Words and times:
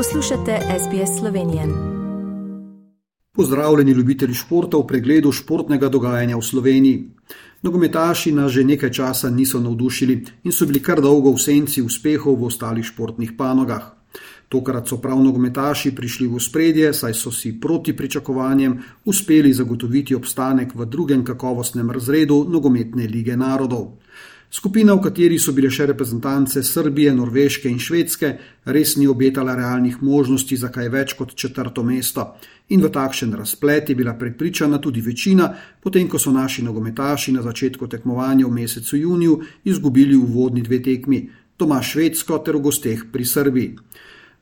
Poslušate 0.00 0.58
SBS 0.78 1.18
Slovenije. 1.18 1.62
Pozdravljeni 3.32 3.92
ljubitelji 3.92 4.34
športa 4.34 4.76
v 4.76 4.86
pregledu 4.86 5.32
športnega 5.32 5.88
dogajanja 5.88 6.36
v 6.36 6.42
Sloveniji. 6.42 7.04
Nogometaši 7.62 8.32
nas 8.32 8.52
že 8.52 8.64
nekaj 8.64 8.90
časa 8.90 9.30
niso 9.30 9.60
navdušili 9.60 10.24
in 10.44 10.52
so 10.52 10.66
bili 10.66 10.80
kar 10.82 11.00
dolgo 11.00 11.34
v 11.36 11.38
senci 11.38 11.82
uspehov 11.82 12.40
v 12.40 12.48
ostalih 12.48 12.84
športnih 12.84 13.32
panogah. 13.38 13.92
Tokrat 14.48 14.88
so 14.88 14.96
prav 14.96 15.20
nogometaši 15.20 15.92
prišli 15.94 16.28
v 16.28 16.40
spredje, 16.40 16.94
saj 16.94 17.14
so 17.14 17.30
si 17.30 17.60
proti 17.60 17.92
pričakovanjem 17.96 18.80
uspeli 19.04 19.52
zagotoviti 19.52 20.14
obstanek 20.14 20.74
v 20.74 20.86
drugem 20.86 21.24
kakovostnem 21.24 21.90
razredu 21.90 22.46
nogometne 22.48 23.04
lige 23.06 23.36
narodov. 23.36 24.00
Skupina, 24.52 24.94
v 24.94 25.04
kateri 25.04 25.36
so 25.38 25.52
bile 25.54 25.68
še 25.70 25.84
reprezentance 25.92 26.58
Srbije, 26.66 27.12
Norveške 27.14 27.70
in 27.70 27.76
Švedske, 27.78 28.32
res 28.66 28.96
ni 28.98 29.06
obetala 29.06 29.54
realnih 29.54 30.00
možnosti 30.02 30.56
za 30.58 30.72
kaj 30.74 30.88
več 30.90 31.14
kot 31.14 31.36
četrto 31.38 31.84
mesto. 31.86 32.24
In 32.74 32.82
v 32.82 32.90
takšen 32.90 33.30
razplet 33.38 33.92
je 33.92 33.94
bila 33.94 34.16
prepričana 34.18 34.82
tudi 34.82 35.04
večina, 35.06 35.46
potem 35.78 36.10
ko 36.10 36.18
so 36.18 36.34
naši 36.34 36.66
nogometaši 36.66 37.36
na 37.38 37.46
začetku 37.46 37.86
tekmovanja 37.86 38.48
v 38.48 38.56
mesecu 38.58 38.98
juniju 38.98 39.38
izgubili 39.70 40.18
uvodni 40.18 40.66
dve 40.66 40.82
tekmi, 40.82 41.28
doma 41.54 41.78
Švedsko 41.78 42.42
ter 42.42 42.58
v 42.58 42.66
gosteh 42.66 43.06
pri 43.06 43.24
Srbiji. 43.24 43.70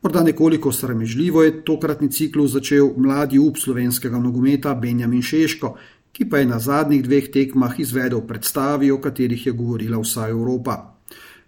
Morda 0.02 0.22
nekoliko 0.22 0.72
sramežljivo 0.72 1.42
je 1.42 1.64
tokratni 1.64 2.08
ciklus 2.08 2.52
začel 2.56 2.92
mladi 2.96 3.38
up 3.38 3.58
slovenskega 3.58 4.18
nogometa 4.18 4.74
Benjamin 4.74 5.22
Šeško, 5.22 5.74
ki 6.12 6.28
pa 6.28 6.38
je 6.38 6.46
na 6.46 6.58
zadnjih 6.58 7.02
dveh 7.02 7.30
tekmah 7.32 7.80
izvedel 7.80 8.20
predstavi, 8.26 8.90
o 8.90 9.00
katerih 9.00 9.46
je 9.46 9.52
govorila 9.52 9.98
vsa 9.98 10.28
Evropa. 10.28 10.98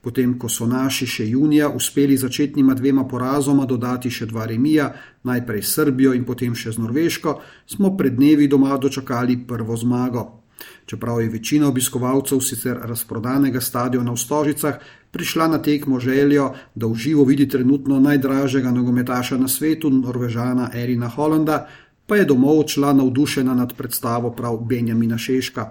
Potem, 0.00 0.38
ko 0.40 0.48
so 0.48 0.64
naši 0.64 1.06
še 1.06 1.26
junija 1.28 1.68
uspeli 1.68 2.16
začetnima 2.16 2.74
dvema 2.74 3.04
porazoma 3.04 3.66
dodati 3.68 4.10
še 4.10 4.26
dva 4.26 4.46
remija, 4.48 4.92
najprej 5.28 5.62
s 5.62 5.74
Srbijo 5.76 6.14
in 6.16 6.24
potem 6.24 6.54
še 6.56 6.72
z 6.72 6.80
Norveško, 6.80 7.40
smo 7.68 7.96
pred 7.96 8.16
dnevi 8.16 8.48
doma 8.48 8.78
dočakali 8.80 9.36
prvo 9.44 9.76
zmago. 9.76 10.40
Čeprav 10.86 11.20
je 11.20 11.28
večina 11.28 11.68
obiskovalcev 11.68 12.40
sicer 12.40 12.80
razprodanega 12.84 13.60
stadiona 13.60 14.12
v 14.12 14.20
Stožicah 14.20 14.80
prišla 15.10 15.48
na 15.48 15.58
tekmo 15.62 16.00
željo, 16.00 16.50
da 16.74 16.86
v 16.86 16.94
živo 16.94 17.24
vidi 17.24 17.48
trenutno 17.48 18.00
najdražjega 18.00 18.70
nogometaša 18.70 19.36
na 19.36 19.48
svetu, 19.48 19.90
Norvežana 19.90 20.70
Erina 20.74 21.08
Hollanda, 21.08 21.66
pa 22.10 22.16
je 22.18 22.24
domov 22.26 22.58
odšla 22.66 22.92
navdušena 22.92 23.54
nad 23.54 23.70
predstavo 23.78 24.32
prav 24.34 24.56
Benjamina 24.66 25.18
Šeška. 25.18 25.64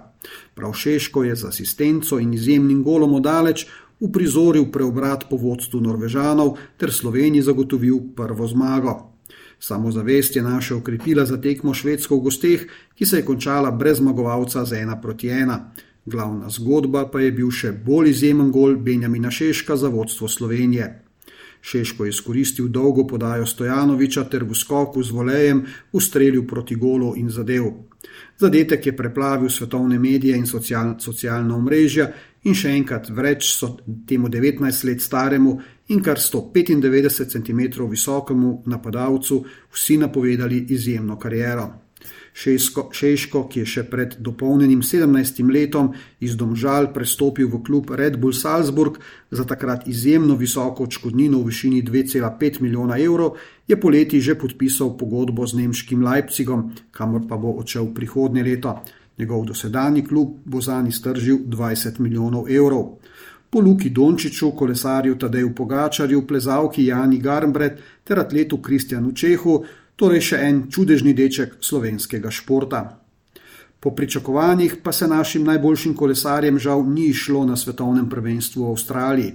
Prav 0.54 0.72
Šeško 0.72 1.24
je 1.24 1.36
z 1.36 1.48
asistenco 1.48 2.18
in 2.18 2.32
izjemnim 2.34 2.80
golom 2.84 3.14
odaleč 3.14 3.66
uprizoril 4.00 4.70
preobrat 4.72 5.26
po 5.30 5.36
vodstvu 5.36 5.80
Norvežanov 5.80 6.56
ter 6.80 6.92
Sloveniji 6.92 7.42
zagotovil 7.42 7.98
prvo 8.16 8.48
zmago. 8.48 8.94
Samozavest 9.58 10.36
je 10.36 10.42
naša 10.42 10.76
ukrepila 10.76 11.26
za 11.26 11.36
tekmo 11.36 11.74
švedsko 11.74 12.16
v 12.16 12.20
gosteh, 12.20 12.64
ki 12.94 13.06
se 13.06 13.20
je 13.20 13.24
končala 13.24 13.70
brez 13.70 14.00
zmagovalca 14.00 14.64
z 14.64 14.80
ena 14.80 14.96
proti 15.00 15.28
ena. 15.28 15.60
Glavna 16.06 16.48
zgodba 16.48 17.04
pa 17.12 17.20
je 17.20 17.32
bil 17.32 17.50
še 17.52 17.72
bolj 17.72 18.10
izjemen 18.10 18.48
gol 18.50 18.76
Benjamina 18.76 19.30
Šeška 19.30 19.76
za 19.76 19.88
vodstvo 19.88 20.28
Slovenije. 20.28 21.09
Šeško 21.60 22.04
je 22.04 22.08
izkoristil 22.08 22.68
dolgo 22.68 23.06
podajo 23.06 23.46
Stojanoviča 23.46 24.24
ter 24.24 24.44
v 24.44 24.54
skoku 24.54 25.02
z 25.02 25.10
volejem 25.10 25.64
ustrelil 25.92 26.46
proti 26.46 26.74
golu 26.74 27.14
in 27.16 27.30
zadev. 27.30 27.64
Zadetek 28.38 28.86
je 28.86 28.96
preplavil 28.96 29.50
svetovne 29.50 29.98
medije 29.98 30.36
in 30.36 30.46
social, 30.46 30.94
socialna 30.98 31.56
omrežja 31.56 32.08
in 32.44 32.54
še 32.54 32.72
enkrat 32.72 33.10
vreč 33.12 33.50
so 33.52 33.74
temu 34.08 34.28
19 34.28 34.84
let 34.88 35.02
staremu 35.02 35.58
in 35.88 36.00
kar 36.02 36.16
195 36.16 37.28
cm 37.34 37.60
visokemu 37.90 38.62
napadalcu 38.66 39.44
vsi 39.72 39.96
napovedali 39.96 40.66
izjemno 40.68 41.18
kariero. 41.18 41.89
Šesko, 42.32 42.88
Šeško, 42.92 43.44
ki 43.50 43.62
je 43.62 43.66
še 43.66 43.82
pred 43.90 44.14
dopolnjenim 44.18 44.82
17 44.86 45.42
letom 45.50 45.90
iz 46.20 46.36
Domžal 46.38 46.92
prestopil 46.94 47.50
v 47.50 47.62
klub 47.66 47.90
Red 47.90 48.16
Bull 48.20 48.32
Salzburg 48.32 49.00
za 49.30 49.44
takrat 49.44 49.88
izjemno 49.88 50.36
visoko 50.38 50.86
odškodnino 50.86 51.40
v 51.42 51.50
višini 51.50 51.82
2,5 51.82 52.62
milijona 52.62 52.98
evrov, 52.98 53.36
je 53.66 53.80
poleti 53.80 54.20
že 54.20 54.38
podpisal 54.38 54.96
pogodbo 54.96 55.46
z 55.46 55.62
nemškim 55.62 56.02
Leipzigom, 56.06 56.70
kamor 56.90 57.26
pa 57.28 57.36
bo 57.36 57.58
odšel 57.58 57.90
prihodnje 57.94 58.42
leto. 58.46 58.78
Njegov 59.18 59.44
dosedani 59.44 60.06
klub 60.06 60.38
bo 60.44 60.60
za 60.60 60.80
njih 60.82 60.96
stržil 60.96 61.44
20 61.46 62.00
milijonov 62.00 62.48
evrov. 62.48 62.96
Po 63.50 63.60
Luki 63.60 63.90
Dončiću, 63.90 64.52
kolesarju 64.56 65.18
Tadeju 65.18 65.54
Pogačarju, 65.54 66.26
plezalki 66.26 66.86
Jani 66.86 67.18
Garmbret 67.18 67.80
ter 68.04 68.18
atletu 68.18 68.62
Kristjanu 68.62 69.12
Čehu 69.12 69.64
torej 70.00 70.32
še 70.32 70.38
en 70.48 70.62
čudežni 70.72 71.12
deček 71.12 71.58
slovenskega 71.60 72.32
športa. 72.32 73.00
Po 73.80 73.92
pričakovanjih 73.96 74.80
pa 74.84 74.92
se 74.92 75.08
našim 75.08 75.44
najboljšim 75.44 75.94
kolesarjem 75.96 76.58
žal 76.58 76.84
ni 76.84 77.12
šlo 77.12 77.44
na 77.48 77.56
svetovnem 77.56 78.08
prvenstvu 78.08 78.64
v 78.64 78.72
Avstraliji. 78.72 79.34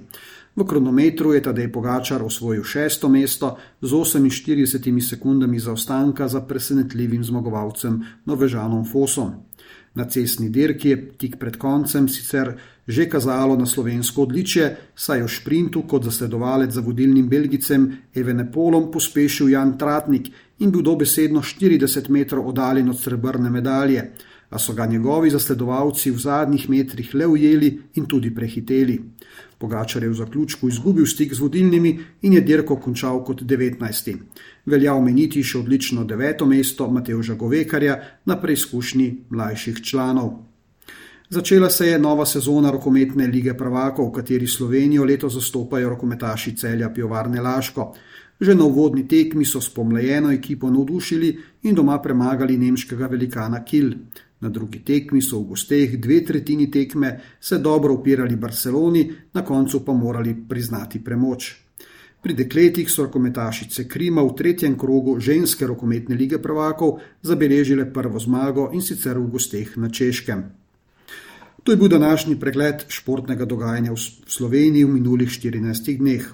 V 0.55 0.63
kronometru 0.63 1.33
je 1.33 1.41
Tadej 1.43 1.67
Pogačar 1.67 2.23
osvojil 2.23 2.63
šesto 2.63 3.09
mesto 3.09 3.57
z 3.81 3.91
48 3.91 5.01
sekundami 5.09 5.59
zaostanka 5.59 6.27
za 6.27 6.41
presenetljivim 6.41 7.23
zmagovalcem 7.23 7.99
Norvežanom 8.25 8.85
Fosom. 8.85 9.33
Na 9.95 10.05
cestni 10.05 10.49
dirki 10.49 10.89
je 10.89 10.97
tik 11.17 11.37
pred 11.39 11.57
koncem 11.57 12.07
sicer 12.07 12.55
že 12.87 13.09
kazalo 13.09 13.55
na 13.57 13.65
slovensko 13.65 14.21
odličje, 14.21 14.77
saj 14.95 15.17
je 15.17 15.23
v 15.23 15.27
šprintu 15.27 15.81
kot 15.89 16.03
zasledovalec 16.05 16.71
za 16.71 16.81
vodilnim 16.85 17.29
Belgicem 17.29 17.87
Evenepolom 18.13 18.91
pospešil 18.91 19.49
Jan 19.49 19.77
Tratnik 19.77 20.29
in 20.59 20.71
bil 20.71 20.81
dobesedno 20.81 21.41
40 21.41 22.09
metrov 22.09 22.47
oddaljen 22.47 22.89
od 22.89 22.99
srebrne 22.99 23.49
medalje, 23.49 24.11
a 24.49 24.59
so 24.59 24.73
ga 24.73 24.85
njegovi 24.85 25.29
zasledovalci 25.29 26.11
v 26.11 26.17
zadnjih 26.17 26.69
metrih 26.69 27.15
le 27.15 27.27
ujeli 27.27 27.81
in 27.95 28.05
tudi 28.05 28.33
prehiteli. 28.35 28.99
Pogačar 29.57 30.03
je 30.03 30.09
v 30.09 30.13
zaključku 30.13 30.67
izgubil 30.67 31.05
stik 31.05 31.33
z 31.33 31.39
vodilnimi 31.39 31.99
in 32.21 32.33
je 32.33 32.41
dirko 32.41 32.75
končal 32.75 33.23
kot 33.23 33.41
19. 33.41 34.17
Velja 34.65 34.93
omeniti 34.93 35.43
še 35.43 35.59
odlično 35.59 36.03
deveto 36.03 36.45
mesto 36.45 36.89
Mateuža 36.91 37.33
Govekarja 37.33 37.99
na 38.25 38.39
preizkušnji 38.41 39.15
mlajših 39.29 39.81
članov. 39.81 40.33
Začela 41.29 41.69
se 41.69 41.87
je 41.87 41.99
nova 41.99 42.25
sezona 42.25 42.71
rokometne 42.71 43.27
lige 43.27 43.53
prvakov, 43.57 44.09
v 44.09 44.11
kateri 44.19 44.47
Slovenijo 44.47 45.03
leto 45.03 45.29
zastopajo 45.29 45.89
rokometaši 45.89 46.55
celja 46.55 46.89
Pivovarne 46.93 47.41
Laško. 47.41 47.93
Že 48.39 48.55
na 48.55 48.65
uvodni 48.65 49.07
tekmi 49.07 49.45
so 49.45 49.61
s 49.61 49.69
pomlajeno 49.69 50.31
ekipo 50.31 50.69
navdušili 50.69 51.37
in 51.63 51.75
doma 51.75 51.99
premagali 52.01 52.57
nemškega 52.57 53.07
velikana 53.07 53.63
Kiel. 53.63 53.93
Na 54.41 54.49
drugi 54.49 54.79
tekmi 54.83 55.21
so 55.21 55.39
v 55.39 55.55
gosteh 55.55 55.97
dve 55.97 56.19
tretjini 56.25 56.71
tekme 56.71 57.19
se 57.39 57.57
dobro 57.57 57.93
upirali 57.93 58.35
Barceloni, 58.35 59.11
na 59.33 59.45
koncu 59.45 59.85
pa 59.85 59.93
morali 59.93 60.35
priznati 60.49 61.03
premoč. 61.03 61.55
Pri 62.21 62.33
dekletih 62.33 62.89
so 62.89 63.03
rokometašice 63.05 63.87
Krima 63.87 64.23
v 64.25 64.33
tretjem 64.33 64.77
krogu 64.77 65.19
ženske 65.21 65.67
rokometne 65.69 66.15
lige 66.17 66.39
prvakov 66.41 66.99
zabeležile 67.21 67.85
prvo 67.93 68.19
zmago 68.19 68.71
in 68.73 68.81
sicer 68.81 69.19
v 69.21 69.29
gosteh 69.29 69.77
na 69.77 69.89
Češkem. 69.89 70.41
To 71.63 71.71
je 71.71 71.77
bil 71.77 71.87
današnji 71.87 72.39
pregled 72.39 72.85
športnega 72.89 73.45
dogajanja 73.45 73.93
v 73.93 74.01
Sloveniji 74.25 74.83
v 74.83 74.97
minulih 74.97 75.29
14 75.29 75.97
dneh. 75.97 76.25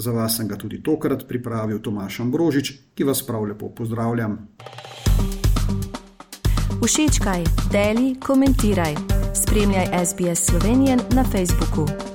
Za 0.00 0.12
vas 0.12 0.36
sem 0.36 0.48
ga 0.48 0.56
tudi 0.56 0.82
tokrat 0.82 1.26
pripravil 1.28 1.78
Tomaš 1.84 2.20
Ambrožič, 2.20 2.72
ki 2.96 3.04
vas 3.04 3.20
prav 3.26 3.44
lepo 3.44 3.68
pozdravljam. 3.68 4.38
Všečkaj, 6.80 7.44
deli, 7.72 8.14
komentiraj. 8.20 8.94
Spremljaj 9.34 9.92
SBS 10.06 10.46
Slovenijo 10.46 10.96
na 11.12 11.24
Facebooku. 11.24 12.09